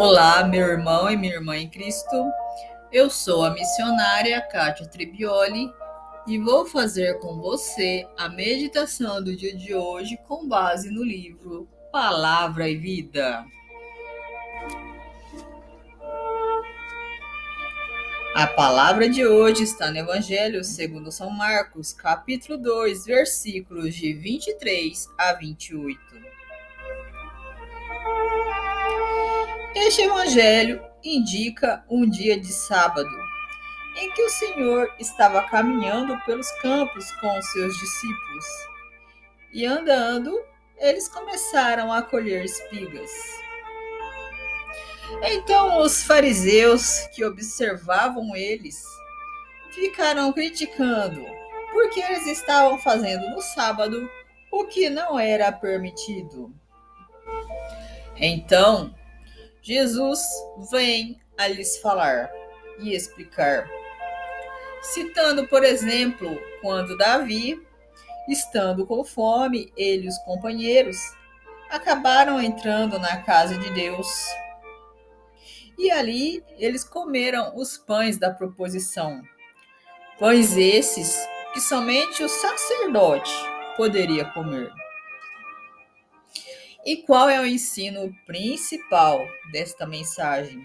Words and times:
Olá, 0.00 0.44
meu 0.44 0.64
irmão 0.64 1.10
e 1.10 1.16
minha 1.16 1.34
irmã 1.34 1.56
em 1.56 1.68
Cristo. 1.68 2.30
Eu 2.92 3.10
sou 3.10 3.44
a 3.44 3.50
missionária 3.50 4.40
Kátia 4.40 4.86
Tribioli 4.86 5.68
e 6.24 6.38
vou 6.38 6.64
fazer 6.64 7.18
com 7.18 7.40
você 7.40 8.06
a 8.16 8.28
meditação 8.28 9.20
do 9.20 9.34
dia 9.34 9.56
de 9.56 9.74
hoje 9.74 10.16
com 10.28 10.46
base 10.46 10.88
no 10.88 11.02
livro 11.02 11.68
Palavra 11.90 12.68
e 12.68 12.76
Vida. 12.76 13.44
A 18.36 18.46
palavra 18.46 19.08
de 19.08 19.26
hoje 19.26 19.64
está 19.64 19.90
no 19.90 19.98
Evangelho 19.98 20.62
segundo 20.62 21.10
São 21.10 21.28
Marcos, 21.28 21.92
capítulo 21.92 22.56
2, 22.56 23.04
versículos 23.04 23.96
de 23.96 24.14
23 24.14 25.08
a 25.18 25.32
28. 25.32 26.37
Este 29.80 30.02
evangelho 30.02 30.82
indica 31.04 31.84
um 31.88 32.04
dia 32.10 32.38
de 32.38 32.52
sábado, 32.52 33.08
em 33.96 34.10
que 34.10 34.22
o 34.22 34.28
Senhor 34.28 34.92
estava 34.98 35.40
caminhando 35.44 36.18
pelos 36.26 36.50
campos 36.60 37.10
com 37.12 37.38
os 37.38 37.46
seus 37.52 37.78
discípulos. 37.78 38.44
E 39.52 39.64
andando, 39.64 40.36
eles 40.78 41.08
começaram 41.08 41.92
a 41.92 42.02
colher 42.02 42.44
espigas. 42.44 43.10
Então 45.22 45.80
os 45.80 46.02
fariseus 46.02 47.06
que 47.14 47.24
observavam 47.24 48.34
eles 48.34 48.82
ficaram 49.70 50.32
criticando, 50.32 51.24
porque 51.72 52.00
eles 52.00 52.26
estavam 52.26 52.78
fazendo 52.80 53.30
no 53.30 53.40
sábado 53.40 54.10
o 54.50 54.64
que 54.64 54.90
não 54.90 55.18
era 55.18 55.52
permitido. 55.52 56.52
Então 58.16 58.92
Jesus 59.62 60.20
vem 60.70 61.20
a 61.36 61.46
lhes 61.48 61.78
falar 61.78 62.30
e 62.78 62.94
explicar. 62.94 63.68
Citando, 64.80 65.46
por 65.48 65.64
exemplo, 65.64 66.40
quando 66.60 66.96
Davi, 66.96 67.60
estando 68.28 68.86
com 68.86 69.04
fome, 69.04 69.72
ele 69.76 70.06
e 70.06 70.08
os 70.08 70.18
companheiros 70.18 70.96
acabaram 71.70 72.40
entrando 72.40 72.98
na 72.98 73.22
casa 73.22 73.58
de 73.58 73.70
Deus. 73.70 74.08
E 75.76 75.90
ali 75.90 76.44
eles 76.58 76.82
comeram 76.82 77.56
os 77.56 77.76
pães 77.76 78.18
da 78.18 78.30
proposição. 78.30 79.22
Pães 80.18 80.56
esses 80.56 81.16
que 81.52 81.60
somente 81.60 82.22
o 82.22 82.28
sacerdote 82.28 83.32
poderia 83.76 84.24
comer. 84.26 84.72
E 86.84 86.98
qual 86.98 87.28
é 87.28 87.40
o 87.40 87.46
ensino 87.46 88.14
principal 88.24 89.26
desta 89.52 89.86
mensagem? 89.86 90.62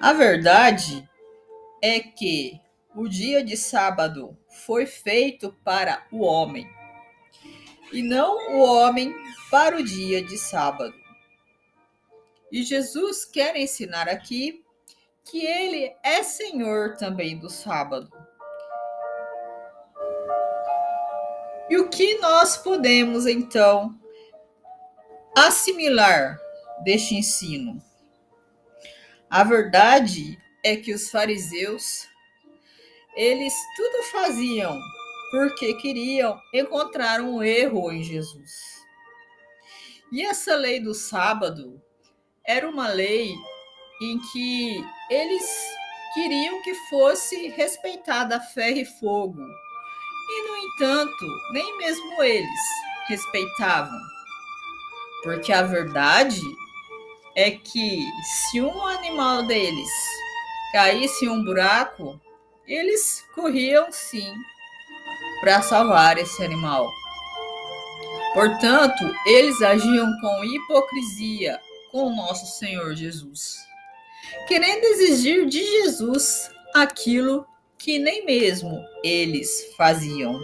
A 0.00 0.12
verdade 0.12 1.08
é 1.80 2.00
que 2.00 2.60
o 2.94 3.08
dia 3.08 3.44
de 3.44 3.56
sábado 3.56 4.36
foi 4.48 4.86
feito 4.86 5.52
para 5.64 6.06
o 6.10 6.22
homem 6.22 6.68
e 7.92 8.02
não 8.02 8.54
o 8.54 8.60
homem 8.60 9.14
para 9.50 9.76
o 9.76 9.82
dia 9.82 10.24
de 10.24 10.38
sábado. 10.38 10.94
E 12.50 12.62
Jesus 12.62 13.24
quer 13.24 13.56
ensinar 13.56 14.08
aqui 14.08 14.64
que 15.24 15.46
ele 15.46 15.94
é 16.02 16.22
Senhor 16.22 16.96
também 16.96 17.38
do 17.38 17.48
sábado. 17.48 18.10
E 21.70 21.76
o 21.78 21.88
que 21.88 22.18
nós 22.18 22.56
podemos 22.56 23.26
então 23.26 23.98
assimilar 25.36 26.38
deste 26.84 27.14
ensino? 27.14 27.82
A 29.30 29.44
verdade 29.44 30.38
é 30.64 30.76
que 30.76 30.92
os 30.92 31.10
fariseus 31.10 32.06
eles 33.14 33.54
tudo 33.76 34.02
faziam 34.04 34.78
porque 35.30 35.74
queriam 35.74 36.38
encontrar 36.52 37.20
um 37.20 37.42
erro 37.42 37.90
em 37.90 38.02
Jesus. 38.02 38.82
E 40.10 40.22
essa 40.22 40.54
lei 40.54 40.80
do 40.80 40.94
sábado 40.94 41.82
era 42.44 42.68
uma 42.68 42.88
lei 42.88 43.34
em 44.02 44.18
que 44.30 44.84
eles 45.08 45.42
queriam 46.12 46.60
que 46.62 46.74
fosse 46.90 47.48
respeitada 47.48 48.36
a 48.36 48.40
ferro 48.40 48.78
e 48.78 48.84
fogo. 48.84 49.40
E, 49.40 50.48
no 50.48 50.56
entanto, 50.56 51.26
nem 51.52 51.78
mesmo 51.78 52.22
eles 52.22 52.60
respeitavam. 53.06 54.11
Porque 55.22 55.52
a 55.52 55.62
verdade 55.62 56.40
é 57.36 57.50
que 57.50 58.04
se 58.50 58.60
um 58.60 58.86
animal 58.86 59.44
deles 59.46 59.88
caísse 60.72 61.24
em 61.24 61.28
um 61.28 61.44
buraco, 61.44 62.20
eles 62.66 63.24
corriam 63.34 63.90
sim 63.90 64.32
para 65.40 65.62
salvar 65.62 66.18
esse 66.18 66.42
animal. 66.44 66.88
Portanto, 68.34 69.14
eles 69.26 69.60
agiam 69.60 70.10
com 70.20 70.44
hipocrisia 70.44 71.60
com 71.90 72.06
o 72.06 72.16
nosso 72.16 72.58
Senhor 72.58 72.94
Jesus, 72.94 73.56
querendo 74.48 74.84
exigir 74.84 75.46
de 75.46 75.62
Jesus 75.62 76.50
aquilo 76.74 77.46
que 77.76 77.98
nem 77.98 78.24
mesmo 78.24 78.82
eles 79.04 79.74
faziam. 79.76 80.40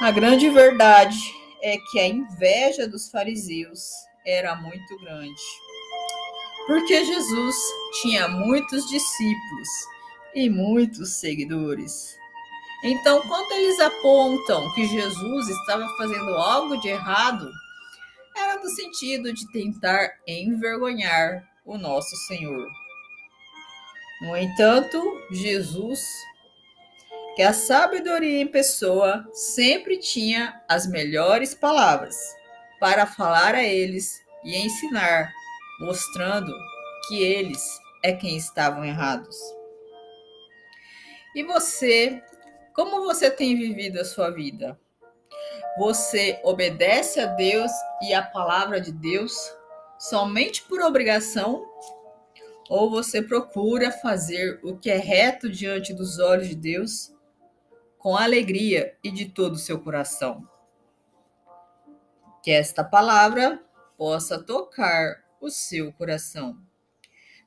A 0.00 0.10
grande 0.10 0.48
verdade 0.48 1.39
é 1.62 1.76
que 1.90 1.98
a 1.98 2.08
inveja 2.08 2.88
dos 2.88 3.10
fariseus 3.10 3.90
era 4.26 4.54
muito 4.56 4.98
grande. 4.98 5.40
Porque 6.66 7.04
Jesus 7.04 7.56
tinha 8.00 8.28
muitos 8.28 8.88
discípulos 8.88 9.68
e 10.34 10.48
muitos 10.48 11.14
seguidores. 11.20 12.16
Então, 12.84 13.20
quando 13.22 13.52
eles 13.52 13.78
apontam 13.80 14.72
que 14.74 14.86
Jesus 14.86 15.48
estava 15.48 15.86
fazendo 15.96 16.30
algo 16.30 16.76
de 16.80 16.88
errado, 16.88 17.50
era 18.36 18.56
no 18.56 18.68
sentido 18.70 19.32
de 19.32 19.50
tentar 19.52 20.10
envergonhar 20.26 21.46
o 21.64 21.76
nosso 21.76 22.14
Senhor. 22.26 22.66
No 24.22 24.36
entanto, 24.36 25.02
Jesus 25.30 26.00
que 27.40 27.44
a 27.44 27.54
sabedoria 27.54 28.42
em 28.42 28.46
pessoa 28.46 29.26
sempre 29.32 29.96
tinha 29.96 30.62
as 30.68 30.86
melhores 30.86 31.54
palavras 31.54 32.14
para 32.78 33.06
falar 33.06 33.54
a 33.54 33.62
eles 33.64 34.22
e 34.44 34.58
ensinar, 34.58 35.32
mostrando 35.80 36.52
que 37.08 37.22
eles 37.22 37.80
é 38.04 38.12
quem 38.12 38.36
estavam 38.36 38.84
errados. 38.84 39.38
E 41.34 41.42
você, 41.42 42.22
como 42.74 43.00
você 43.06 43.30
tem 43.30 43.56
vivido 43.56 43.98
a 43.98 44.04
sua 44.04 44.28
vida? 44.28 44.78
Você 45.78 46.38
obedece 46.44 47.20
a 47.20 47.24
Deus 47.24 47.72
e 48.02 48.12
a 48.12 48.20
palavra 48.20 48.78
de 48.78 48.92
Deus 48.92 49.32
somente 49.98 50.60
por 50.64 50.82
obrigação? 50.82 51.66
Ou 52.68 52.90
você 52.90 53.22
procura 53.22 53.90
fazer 53.90 54.60
o 54.62 54.76
que 54.76 54.90
é 54.90 54.98
reto 54.98 55.48
diante 55.48 55.94
dos 55.94 56.18
olhos 56.18 56.46
de 56.46 56.54
Deus 56.54 57.18
com 58.00 58.16
alegria 58.16 58.96
e 59.04 59.10
de 59.10 59.26
todo 59.26 59.52
o 59.52 59.58
seu 59.58 59.78
coração. 59.78 60.48
Que 62.42 62.50
esta 62.50 62.82
palavra 62.82 63.62
possa 63.96 64.42
tocar 64.42 65.22
o 65.38 65.50
seu 65.50 65.92
coração. 65.92 66.58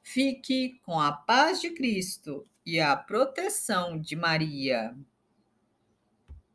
Fique 0.04 0.80
com 0.86 1.00
a 1.00 1.12
paz 1.12 1.60
de 1.60 1.72
Cristo 1.72 2.48
e 2.64 2.80
a 2.80 2.96
proteção 2.96 4.00
de 4.00 4.16
Maria. 4.16 4.96